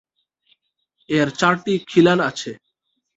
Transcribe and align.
এর 1.09 1.27
চারটি 1.39 1.73
খিলান 1.89 2.19
আছে। 2.29 2.51